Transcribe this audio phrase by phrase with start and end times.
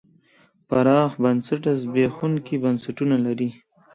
[0.67, 3.49] پراخ بنسټه زبېښونکي بنسټونه لري.